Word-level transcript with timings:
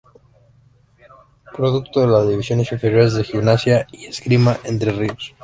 Producto 1.55 1.99
de 2.01 2.07
las 2.07 2.27
divisiones 2.27 2.71
inferiores 2.71 3.13
de 3.13 3.23
Gimnasia 3.23 3.85
y 3.91 4.05
Esgrima 4.05 4.53
de 4.63 4.69
Entre 4.69 4.91
Ríos. 4.93 5.35